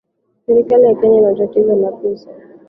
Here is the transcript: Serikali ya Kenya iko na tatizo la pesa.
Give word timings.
Serikali 0.45 0.83
ya 0.87 0.95
Kenya 0.95 1.17
iko 1.17 1.23
na 1.29 1.35
tatizo 1.35 1.75
la 1.75 1.91
pesa. 1.91 2.29